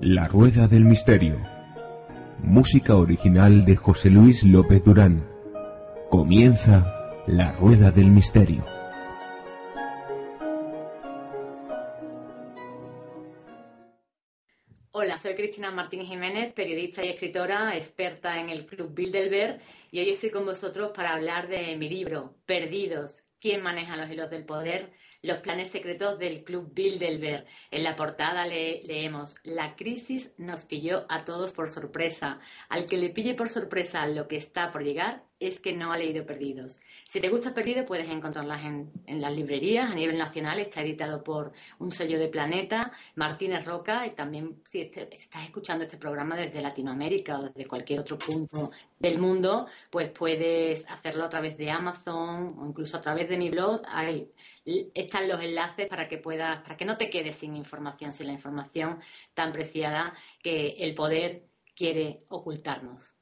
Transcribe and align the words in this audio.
La 0.00 0.26
Rueda 0.28 0.66
del 0.66 0.86
Misterio. 0.86 1.36
Música 2.42 2.96
original 2.96 3.66
de 3.66 3.76
José 3.76 4.08
Luis 4.08 4.42
López 4.44 4.82
Durán. 4.82 5.26
Comienza 6.08 6.82
La 7.26 7.52
Rueda 7.52 7.90
del 7.90 8.10
Misterio. 8.10 8.64
Martín 15.68 16.06
Jiménez, 16.06 16.54
periodista 16.54 17.04
y 17.04 17.10
escritora, 17.10 17.76
experta 17.76 18.40
en 18.40 18.48
el 18.48 18.64
Club 18.64 18.94
Bilderberg, 18.94 19.60
y 19.90 20.00
hoy 20.00 20.08
estoy 20.08 20.30
con 20.30 20.46
vosotros 20.46 20.92
para 20.94 21.12
hablar 21.12 21.48
de 21.48 21.76
mi 21.76 21.90
libro, 21.90 22.34
Perdidos, 22.46 23.24
¿quién 23.38 23.62
maneja 23.62 23.98
los 23.98 24.10
hilos 24.10 24.30
del 24.30 24.46
poder? 24.46 24.90
Los 25.20 25.38
planes 25.38 25.68
secretos 25.68 26.18
del 26.18 26.44
Club 26.44 26.72
Bilderberg. 26.72 27.44
En 27.70 27.82
la 27.82 27.94
portada 27.94 28.46
leemos, 28.46 29.36
la 29.44 29.76
crisis 29.76 30.32
nos 30.38 30.62
pilló 30.62 31.04
a 31.10 31.26
todos 31.26 31.52
por 31.52 31.68
sorpresa. 31.68 32.40
Al 32.70 32.86
que 32.86 32.96
le 32.96 33.10
pille 33.10 33.34
por 33.34 33.50
sorpresa 33.50 34.06
lo 34.06 34.28
que 34.28 34.36
está 34.36 34.72
por 34.72 34.82
llegar, 34.82 35.24
es 35.40 35.58
que 35.58 35.72
no 35.72 35.90
ha 35.90 35.98
leído 35.98 36.26
Perdidos. 36.26 36.80
Si 37.08 37.18
te 37.18 37.30
gusta 37.30 37.54
Perdido, 37.54 37.86
puedes 37.86 38.08
encontrarlas 38.10 38.62
en, 38.62 38.92
las 39.06 39.32
librerías 39.32 39.90
a 39.90 39.94
nivel 39.94 40.18
nacional. 40.18 40.60
Está 40.60 40.82
editado 40.82 41.24
por 41.24 41.52
un 41.78 41.90
sello 41.90 42.18
de 42.18 42.28
Planeta, 42.28 42.92
Martínez 43.14 43.64
Roca, 43.64 44.06
y 44.06 44.10
también 44.10 44.62
si 44.68 44.82
este, 44.82 45.14
estás 45.16 45.44
escuchando 45.44 45.84
este 45.84 45.96
programa 45.96 46.36
desde 46.36 46.60
Latinoamérica 46.60 47.38
o 47.38 47.42
desde 47.44 47.66
cualquier 47.66 48.00
otro 48.00 48.18
punto 48.18 48.70
del 48.98 49.18
mundo, 49.18 49.66
pues 49.90 50.10
puedes 50.10 50.84
hacerlo 50.90 51.24
a 51.24 51.30
través 51.30 51.56
de 51.56 51.70
Amazon 51.70 52.56
o 52.58 52.66
incluso 52.66 52.98
a 52.98 53.00
través 53.00 53.28
de 53.30 53.38
mi 53.38 53.48
blog. 53.48 53.80
Están 54.94 55.26
los 55.26 55.40
enlaces 55.40 55.88
para 55.88 56.06
que 56.06 56.18
puedas, 56.18 56.60
para 56.60 56.76
que 56.76 56.84
no 56.84 56.98
te 56.98 57.08
quedes 57.08 57.36
sin 57.36 57.56
información, 57.56 58.12
sin 58.12 58.26
la 58.26 58.34
información 58.34 59.00
tan 59.32 59.52
preciada 59.52 60.12
que 60.42 60.76
el 60.80 60.94
poder 60.94 61.46
quiere 61.74 62.24
ocultarnos. 62.28 63.19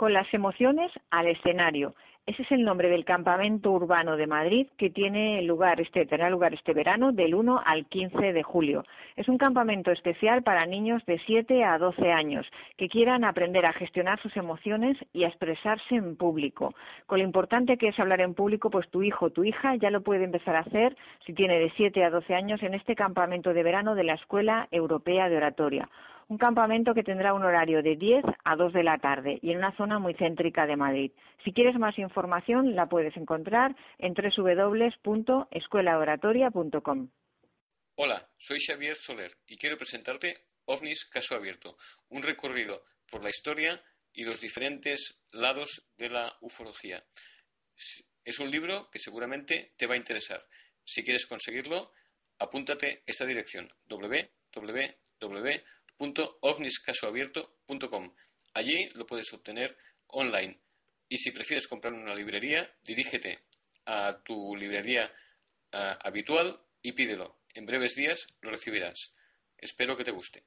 Con 0.00 0.14
las 0.14 0.32
emociones 0.32 0.90
al 1.10 1.26
escenario. 1.26 1.94
Ese 2.24 2.40
es 2.40 2.52
el 2.52 2.64
nombre 2.64 2.88
del 2.88 3.04
campamento 3.04 3.70
urbano 3.70 4.16
de 4.16 4.26
Madrid 4.26 4.66
que 4.78 4.88
tiene 4.88 5.42
lugar 5.42 5.78
este, 5.78 6.06
tendrá 6.06 6.30
lugar 6.30 6.54
este 6.54 6.72
verano 6.72 7.12
del 7.12 7.34
1 7.34 7.60
al 7.62 7.84
15 7.84 8.32
de 8.32 8.42
julio. 8.42 8.82
Es 9.16 9.28
un 9.28 9.36
campamento 9.36 9.90
especial 9.90 10.42
para 10.42 10.64
niños 10.64 11.04
de 11.04 11.20
7 11.26 11.64
a 11.64 11.76
12 11.76 12.12
años 12.12 12.46
que 12.78 12.88
quieran 12.88 13.24
aprender 13.24 13.66
a 13.66 13.74
gestionar 13.74 14.18
sus 14.22 14.34
emociones 14.38 14.96
y 15.12 15.24
a 15.24 15.28
expresarse 15.28 15.94
en 15.94 16.16
público. 16.16 16.72
Con 17.04 17.18
lo 17.18 17.24
importante 17.26 17.76
que 17.76 17.88
es 17.88 18.00
hablar 18.00 18.22
en 18.22 18.32
público, 18.32 18.70
pues 18.70 18.88
tu 18.88 19.02
hijo 19.02 19.26
o 19.26 19.30
tu 19.30 19.44
hija 19.44 19.76
ya 19.76 19.90
lo 19.90 20.00
puede 20.00 20.24
empezar 20.24 20.56
a 20.56 20.60
hacer 20.60 20.96
si 21.26 21.34
tiene 21.34 21.58
de 21.58 21.70
7 21.76 22.02
a 22.04 22.08
12 22.08 22.34
años 22.34 22.62
en 22.62 22.72
este 22.72 22.94
campamento 22.94 23.52
de 23.52 23.62
verano 23.62 23.94
de 23.94 24.04
la 24.04 24.14
Escuela 24.14 24.66
Europea 24.70 25.28
de 25.28 25.36
Oratoria 25.36 25.90
un 26.30 26.38
campamento 26.38 26.94
que 26.94 27.02
tendrá 27.02 27.34
un 27.34 27.42
horario 27.42 27.82
de 27.82 27.96
10 27.96 28.24
a 28.44 28.54
2 28.54 28.72
de 28.72 28.84
la 28.84 28.98
tarde 28.98 29.40
y 29.42 29.50
en 29.50 29.58
una 29.58 29.76
zona 29.76 29.98
muy 29.98 30.14
céntrica 30.14 30.64
de 30.64 30.76
Madrid. 30.76 31.10
Si 31.44 31.52
quieres 31.52 31.76
más 31.76 31.98
información, 31.98 32.76
la 32.76 32.88
puedes 32.88 33.16
encontrar 33.16 33.74
en 33.98 34.14
www.escuelaoratoria.com. 34.14 37.10
Hola, 37.96 38.28
soy 38.38 38.60
Xavier 38.60 38.96
Soler 38.96 39.32
y 39.48 39.56
quiero 39.56 39.76
presentarte 39.76 40.44
OVNIS 40.66 41.06
Caso 41.06 41.34
Abierto, 41.34 41.76
un 42.10 42.22
recorrido 42.22 42.84
por 43.10 43.24
la 43.24 43.30
historia 43.30 43.82
y 44.12 44.22
los 44.22 44.40
diferentes 44.40 45.18
lados 45.32 45.84
de 45.98 46.10
la 46.10 46.32
ufología. 46.42 47.02
Es 48.24 48.38
un 48.38 48.52
libro 48.52 48.88
que 48.92 49.00
seguramente 49.00 49.72
te 49.76 49.88
va 49.88 49.94
a 49.94 49.98
interesar. 49.98 50.40
Si 50.84 51.02
quieres 51.02 51.26
conseguirlo, 51.26 51.90
apúntate 52.38 53.02
esta 53.04 53.26
dirección 53.26 53.68
www 53.88 54.30
www.ovniscasoabierto.com. 56.00 58.14
Allí 58.54 58.88
lo 58.94 59.06
puedes 59.06 59.32
obtener 59.32 59.76
online. 60.08 60.58
Y 61.08 61.18
si 61.18 61.30
prefieres 61.30 61.68
comprar 61.68 61.92
una 61.92 62.14
librería, 62.14 62.68
dirígete 62.84 63.38
a 63.86 64.20
tu 64.24 64.56
librería 64.56 65.12
uh, 65.72 65.96
habitual 66.02 66.60
y 66.82 66.92
pídelo. 66.92 67.40
En 67.54 67.66
breves 67.66 67.96
días 67.96 68.28
lo 68.40 68.50
recibirás. 68.50 69.12
Espero 69.58 69.96
que 69.96 70.04
te 70.04 70.12
guste. 70.12 70.44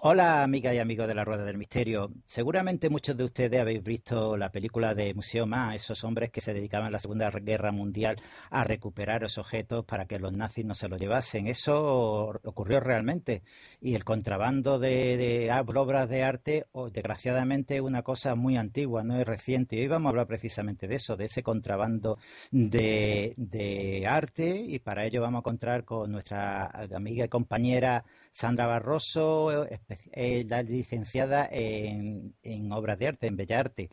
Hola, 0.00 0.42
amigas 0.42 0.74
y 0.74 0.78
amigos 0.78 1.08
de 1.08 1.14
la 1.14 1.24
Rueda 1.24 1.44
del 1.44 1.56
Misterio. 1.56 2.10
Seguramente 2.26 2.90
muchos 2.90 3.16
de 3.16 3.24
ustedes 3.24 3.58
habéis 3.58 3.82
visto 3.82 4.36
la 4.36 4.50
película 4.50 4.94
de 4.94 5.14
Museo 5.14 5.46
Ma, 5.46 5.74
esos 5.74 6.04
hombres 6.04 6.30
que 6.30 6.42
se 6.42 6.52
dedicaban 6.52 6.88
en 6.88 6.92
la 6.92 6.98
Segunda 6.98 7.30
Guerra 7.30 7.72
Mundial 7.72 8.20
a 8.50 8.62
recuperar 8.62 9.24
esos 9.24 9.38
objetos 9.38 9.86
para 9.86 10.04
que 10.04 10.18
los 10.18 10.34
nazis 10.34 10.66
no 10.66 10.74
se 10.74 10.88
los 10.88 11.00
llevasen. 11.00 11.46
Eso 11.46 12.26
ocurrió 12.44 12.78
realmente. 12.78 13.42
Y 13.80 13.94
el 13.94 14.04
contrabando 14.04 14.78
de, 14.78 15.50
obras 15.74 16.10
de 16.10 16.22
arte, 16.24 16.66
desgraciadamente, 16.92 17.76
es 17.76 17.80
una 17.80 18.02
cosa 18.02 18.34
muy 18.34 18.58
antigua, 18.58 19.02
no 19.02 19.18
es 19.18 19.26
reciente. 19.26 19.80
Hoy 19.80 19.88
vamos 19.88 20.08
a 20.08 20.10
hablar 20.10 20.26
precisamente 20.26 20.88
de 20.88 20.96
eso, 20.96 21.16
de 21.16 21.24
ese 21.24 21.42
contrabando 21.42 22.18
de, 22.50 23.32
de 23.38 24.06
arte. 24.06 24.60
Y 24.60 24.78
para 24.78 25.06
ello 25.06 25.22
vamos 25.22 25.38
a 25.38 25.40
encontrar 25.40 25.84
con 25.84 26.12
nuestra 26.12 26.66
amiga 26.94 27.24
y 27.24 27.28
compañera 27.28 28.04
Sandra 28.36 28.66
Barroso, 28.66 29.64
eh, 29.64 30.44
la 30.46 30.62
licenciada 30.62 31.48
en, 31.50 32.34
en, 32.42 32.70
obras 32.70 32.98
de 32.98 33.08
arte, 33.08 33.28
en 33.28 33.36
Bellarte. 33.38 33.88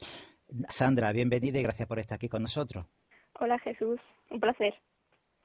Sandra, 0.68 1.14
bienvenida 1.14 1.60
y 1.60 1.64
gracias 1.64 1.88
por 1.88 1.98
estar 1.98 2.18
aquí 2.18 2.28
con 2.28 2.42
nosotros. 2.44 2.86
Hola 3.40 3.58
Jesús, 3.60 4.02
un 4.32 4.42
placer. 4.42 4.74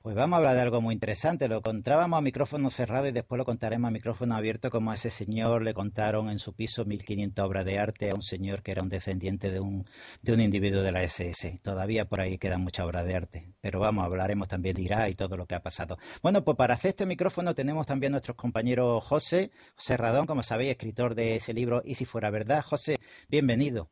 Pues 0.01 0.15
vamos 0.15 0.37
a 0.37 0.39
hablar 0.39 0.55
de 0.55 0.63
algo 0.63 0.81
muy 0.81 0.95
interesante. 0.95 1.49
Lo 1.49 1.61
contábamos 1.61 2.19
a 2.19 2.23
micrófono 2.23 2.71
cerrado 2.71 3.09
y 3.09 3.13
después 3.13 3.37
lo 3.37 3.45
contaremos 3.45 3.89
a 3.89 3.91
micrófono 3.91 4.37
abierto 4.37 4.71
como 4.71 4.93
a 4.93 4.95
ese 4.95 5.11
señor 5.11 5.63
le 5.63 5.75
contaron 5.75 6.31
en 6.31 6.39
su 6.39 6.55
piso 6.55 6.85
1.500 6.85 7.45
obras 7.45 7.65
de 7.65 7.81
arte 7.81 8.11
a 8.11 8.15
un 8.15 8.23
señor 8.23 8.63
que 8.63 8.71
era 8.71 8.83
un 8.85 8.91
descendiente 8.91 9.51
de 9.51 9.59
un, 9.59 9.87
de 10.23 10.33
un 10.33 10.41
individuo 10.41 10.83
de 10.83 10.93
la 10.93 11.03
SS. 11.03 11.59
Todavía 11.65 12.05
por 12.05 12.21
ahí 12.21 12.39
quedan 12.39 12.63
muchas 12.63 12.87
obras 12.87 13.07
de 13.07 13.17
arte. 13.17 13.53
Pero 13.61 13.81
vamos, 13.81 14.05
hablaremos 14.05 14.47
también 14.47 14.77
de 14.77 14.83
Irak 14.83 15.11
y 15.11 15.15
todo 15.17 15.37
lo 15.37 15.47
que 15.47 15.57
ha 15.57 15.61
pasado. 15.63 15.99
Bueno, 16.23 16.45
pues 16.45 16.57
para 16.57 16.75
hacer 16.75 16.91
este 16.91 17.05
micrófono 17.05 17.53
tenemos 17.57 17.85
también 17.85 18.13
nuestros 18.13 18.37
compañeros 18.37 19.03
José, 19.05 19.51
José 19.75 19.97
Radón, 19.97 20.27
como 20.27 20.45
sabéis, 20.45 20.71
escritor 20.71 21.17
de 21.17 21.35
ese 21.35 21.53
libro 21.53 21.83
Y 21.85 21.97
si 21.97 22.05
fuera 22.05 22.31
verdad. 22.31 22.63
José, 22.63 22.99
bienvenido. 23.29 23.91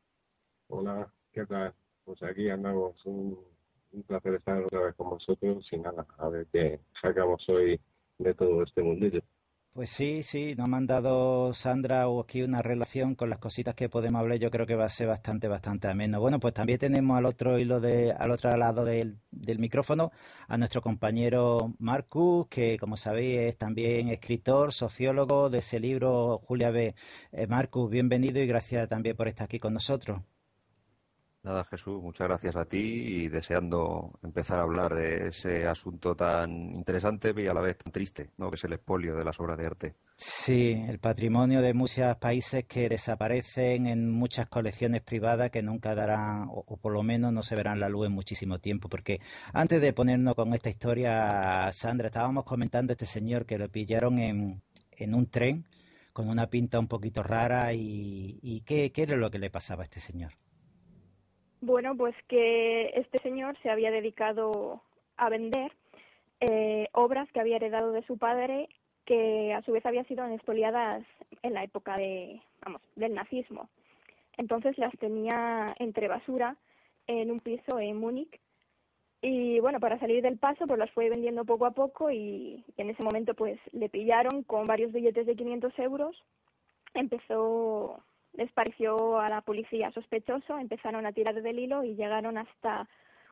Hola, 0.68 1.12
¿qué 1.32 1.44
tal? 1.46 1.74
Pues 2.04 2.22
aquí 2.22 2.48
andamos 2.48 3.04
un 3.06 3.55
un 3.96 4.02
placer 4.02 4.34
estar 4.34 4.62
otra 4.62 4.80
vez 4.82 4.94
con 4.94 5.10
vosotros 5.10 5.66
y 5.72 5.78
nada, 5.78 6.06
a 6.18 6.28
ver 6.28 6.46
qué 6.52 6.80
sacamos 7.00 7.42
hoy 7.48 7.80
de 8.18 8.34
todo 8.34 8.62
este 8.62 8.82
mundillo. 8.82 9.20
Pues 9.72 9.90
sí, 9.90 10.22
sí, 10.22 10.54
nos 10.56 10.64
ha 10.64 10.70
mandado 10.70 11.52
Sandra 11.52 12.08
o 12.08 12.20
aquí 12.22 12.40
una 12.40 12.62
relación 12.62 13.14
con 13.14 13.28
las 13.28 13.38
cositas 13.38 13.74
que 13.74 13.90
podemos 13.90 14.20
hablar. 14.20 14.38
Yo 14.38 14.50
creo 14.50 14.66
que 14.66 14.74
va 14.74 14.86
a 14.86 14.88
ser 14.88 15.06
bastante, 15.06 15.48
bastante 15.48 15.88
ameno. 15.88 16.18
Bueno, 16.18 16.40
pues 16.40 16.54
también 16.54 16.78
tenemos 16.78 17.18
al 17.18 17.26
otro 17.26 17.58
hilo 17.58 17.78
de, 17.78 18.10
al 18.10 18.30
otro 18.30 18.56
lado 18.56 18.86
del, 18.86 19.18
del 19.30 19.58
micrófono 19.58 20.12
a 20.48 20.56
nuestro 20.56 20.80
compañero 20.80 21.74
Marcus, 21.78 22.48
que 22.48 22.78
como 22.78 22.96
sabéis 22.96 23.40
es 23.40 23.58
también 23.58 24.08
escritor, 24.08 24.72
sociólogo 24.72 25.50
de 25.50 25.58
ese 25.58 25.78
libro 25.78 26.38
Julia 26.38 26.70
B. 26.70 26.94
Eh, 27.32 27.46
Marcus, 27.46 27.90
bienvenido 27.90 28.40
y 28.40 28.46
gracias 28.46 28.88
también 28.88 29.14
por 29.14 29.28
estar 29.28 29.44
aquí 29.44 29.58
con 29.58 29.74
nosotros. 29.74 30.22
Nada, 31.46 31.62
Jesús, 31.62 32.02
muchas 32.02 32.26
gracias 32.26 32.56
a 32.56 32.64
ti 32.64 32.76
y 32.78 33.28
deseando 33.28 34.18
empezar 34.24 34.58
a 34.58 34.62
hablar 34.62 34.92
de 34.96 35.28
ese 35.28 35.64
asunto 35.64 36.16
tan 36.16 36.50
interesante 36.74 37.32
y 37.36 37.46
a 37.46 37.54
la 37.54 37.60
vez 37.60 37.78
tan 37.78 37.92
triste, 37.92 38.30
¿no? 38.38 38.50
que 38.50 38.56
es 38.56 38.64
el 38.64 38.72
expolio 38.72 39.14
de 39.14 39.24
las 39.24 39.38
obras 39.38 39.56
de 39.56 39.66
arte. 39.66 39.94
Sí, 40.16 40.72
el 40.72 40.98
patrimonio 40.98 41.62
de 41.62 41.72
muchos 41.72 42.16
países 42.16 42.64
que 42.64 42.88
desaparecen 42.88 43.86
en 43.86 44.10
muchas 44.10 44.48
colecciones 44.48 45.04
privadas 45.04 45.52
que 45.52 45.62
nunca 45.62 45.94
darán, 45.94 46.48
o, 46.50 46.64
por 46.78 46.92
lo 46.92 47.04
menos 47.04 47.32
no 47.32 47.44
se 47.44 47.54
verán 47.54 47.78
la 47.78 47.88
luz 47.88 48.08
en 48.08 48.12
muchísimo 48.12 48.58
tiempo. 48.58 48.88
Porque 48.88 49.20
antes 49.52 49.80
de 49.80 49.92
ponernos 49.92 50.34
con 50.34 50.52
esta 50.52 50.68
historia, 50.68 51.70
Sandra, 51.70 52.08
estábamos 52.08 52.42
comentando 52.42 52.90
a 52.90 52.94
este 52.94 53.06
señor 53.06 53.46
que 53.46 53.56
lo 53.56 53.68
pillaron 53.68 54.18
en, 54.18 55.14
un 55.14 55.30
tren 55.30 55.64
con 56.12 56.28
una 56.28 56.48
pinta 56.48 56.80
un 56.80 56.88
poquito 56.88 57.22
rara 57.22 57.72
y, 57.72 58.40
y 58.42 58.62
¿qué, 58.62 58.90
¿qué 58.90 59.02
era 59.02 59.14
lo 59.14 59.30
que 59.30 59.38
le 59.38 59.48
pasaba 59.48 59.82
a 59.82 59.84
este 59.84 60.00
señor? 60.00 60.32
Bueno, 61.60 61.96
pues 61.96 62.14
que 62.28 62.90
este 62.94 63.18
señor 63.20 63.56
se 63.62 63.70
había 63.70 63.90
dedicado 63.90 64.82
a 65.16 65.28
vender 65.28 65.72
eh, 66.40 66.88
obras 66.92 67.30
que 67.32 67.40
había 67.40 67.56
heredado 67.56 67.92
de 67.92 68.04
su 68.04 68.18
padre 68.18 68.68
que 69.06 69.54
a 69.54 69.62
su 69.62 69.72
vez 69.72 69.86
habían 69.86 70.06
sido 70.06 70.26
expoliadas 70.26 71.04
en 71.42 71.54
la 71.54 71.62
época 71.62 71.96
de, 71.96 72.42
vamos, 72.62 72.82
del 72.96 73.14
nazismo. 73.14 73.70
Entonces 74.36 74.76
las 74.78 74.92
tenía 74.98 75.74
entre 75.78 76.08
basura 76.08 76.56
en 77.06 77.30
un 77.30 77.40
piso 77.40 77.78
en 77.78 77.96
Múnich 77.96 78.40
y 79.22 79.58
bueno, 79.60 79.80
para 79.80 79.98
salir 79.98 80.22
del 80.22 80.38
paso 80.38 80.66
pues 80.66 80.78
las 80.78 80.90
fue 80.90 81.08
vendiendo 81.08 81.44
poco 81.44 81.66
a 81.66 81.70
poco 81.70 82.10
y, 82.10 82.64
y 82.76 82.82
en 82.82 82.90
ese 82.90 83.02
momento 83.02 83.34
pues 83.34 83.58
le 83.72 83.88
pillaron 83.88 84.42
con 84.42 84.66
varios 84.66 84.92
billetes 84.92 85.24
de 85.26 85.36
500 85.36 85.78
euros. 85.78 86.22
Empezó 86.92 88.02
les 88.36 88.52
pareció 88.52 89.18
a 89.18 89.28
la 89.28 89.40
policía 89.40 89.90
sospechoso, 89.92 90.58
empezaron 90.58 91.06
a 91.06 91.12
tirar 91.12 91.40
del 91.42 91.58
hilo 91.58 91.82
y 91.84 91.94
llegaron 91.94 92.38
hasta 92.38 92.88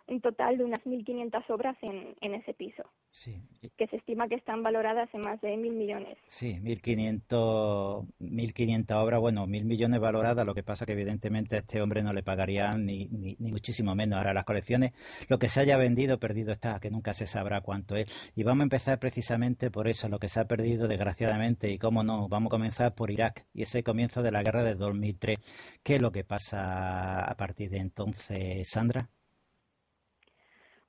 un 0.06 0.20
total 0.20 0.58
de 0.58 0.64
unas 0.64 0.84
1.500 0.84 1.50
obras 1.50 1.76
en, 1.82 2.14
en 2.20 2.34
ese 2.34 2.52
piso. 2.54 2.82
Sí. 3.10 3.40
Que 3.76 3.86
se 3.86 3.96
estima 3.96 4.28
que 4.28 4.34
están 4.34 4.62
valoradas 4.62 5.08
en 5.14 5.22
más 5.22 5.40
de 5.40 5.56
mil 5.56 5.72
millones. 5.72 6.18
Sí, 6.28 6.58
1.500, 6.62 8.06
1.500 8.20 9.02
obras, 9.02 9.20
bueno, 9.20 9.46
mil 9.46 9.64
millones 9.64 10.00
valoradas. 10.00 10.44
Lo 10.44 10.54
que 10.54 10.62
pasa 10.62 10.84
que 10.84 10.92
evidentemente 10.92 11.56
a 11.56 11.60
este 11.60 11.80
hombre 11.80 12.02
no 12.02 12.12
le 12.12 12.22
pagarían 12.22 12.84
ni, 12.84 13.06
ni, 13.06 13.36
ni, 13.38 13.50
muchísimo 13.50 13.94
menos. 13.94 14.18
Ahora 14.18 14.34
las 14.34 14.44
colecciones, 14.44 14.92
lo 15.28 15.38
que 15.38 15.48
se 15.48 15.60
haya 15.60 15.76
vendido, 15.76 16.18
perdido 16.18 16.52
está, 16.52 16.78
que 16.80 16.90
nunca 16.90 17.14
se 17.14 17.26
sabrá 17.26 17.60
cuánto 17.62 17.96
es. 17.96 18.08
Y 18.34 18.42
vamos 18.42 18.62
a 18.62 18.64
empezar 18.64 18.98
precisamente 18.98 19.70
por 19.70 19.88
eso, 19.88 20.08
lo 20.08 20.18
que 20.18 20.28
se 20.28 20.40
ha 20.40 20.44
perdido 20.44 20.86
desgraciadamente. 20.86 21.70
Y 21.70 21.78
cómo 21.78 22.02
no, 22.02 22.28
vamos 22.28 22.50
a 22.50 22.56
comenzar 22.56 22.94
por 22.94 23.10
Irak 23.10 23.46
y 23.54 23.62
ese 23.62 23.82
comienzo 23.82 24.22
de 24.22 24.32
la 24.32 24.42
guerra 24.42 24.64
de 24.64 24.74
2003. 24.74 25.38
¿Qué 25.82 25.96
es 25.96 26.02
lo 26.02 26.10
que 26.10 26.24
pasa 26.24 27.20
a 27.20 27.34
partir 27.36 27.70
de 27.70 27.78
entonces, 27.78 28.68
Sandra? 28.68 29.08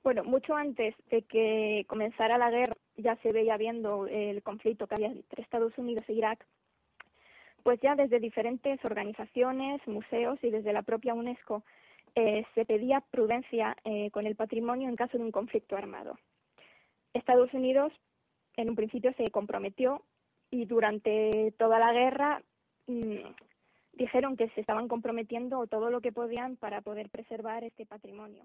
Bueno, 0.06 0.22
mucho 0.22 0.54
antes 0.54 0.94
de 1.10 1.22
que 1.22 1.84
comenzara 1.88 2.38
la 2.38 2.48
guerra 2.48 2.76
ya 2.96 3.16
se 3.22 3.32
veía 3.32 3.56
viendo 3.56 4.06
el 4.06 4.40
conflicto 4.40 4.86
que 4.86 4.94
había 4.94 5.08
entre 5.08 5.42
Estados 5.42 5.76
Unidos 5.78 6.04
e 6.06 6.12
Irak, 6.12 6.46
pues 7.64 7.80
ya 7.80 7.96
desde 7.96 8.20
diferentes 8.20 8.78
organizaciones, 8.84 9.84
museos 9.88 10.38
y 10.44 10.50
desde 10.50 10.72
la 10.72 10.82
propia 10.82 11.12
UNESCO 11.12 11.64
eh, 12.14 12.44
se 12.54 12.64
pedía 12.64 13.00
prudencia 13.00 13.76
eh, 13.82 14.12
con 14.12 14.28
el 14.28 14.36
patrimonio 14.36 14.88
en 14.88 14.94
caso 14.94 15.18
de 15.18 15.24
un 15.24 15.32
conflicto 15.32 15.76
armado. 15.76 16.16
Estados 17.12 17.52
Unidos 17.52 17.92
en 18.56 18.68
un 18.68 18.76
principio 18.76 19.12
se 19.14 19.28
comprometió 19.32 20.02
y 20.52 20.66
durante 20.66 21.52
toda 21.58 21.80
la 21.80 21.92
guerra 21.92 22.42
mmm, 22.86 23.26
dijeron 23.94 24.36
que 24.36 24.50
se 24.50 24.60
estaban 24.60 24.86
comprometiendo 24.86 25.66
todo 25.66 25.90
lo 25.90 26.00
que 26.00 26.12
podían 26.12 26.54
para 26.54 26.80
poder 26.80 27.10
preservar 27.10 27.64
este 27.64 27.86
patrimonio. 27.86 28.44